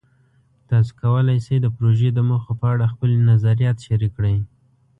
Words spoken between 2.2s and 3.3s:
موخو په اړه خپلې